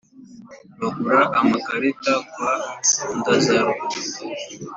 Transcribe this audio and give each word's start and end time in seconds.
Bagura 0.79 1.21
amakarita 1.39 2.13
kwa 2.29 2.51
Ndazaro. 3.17 3.73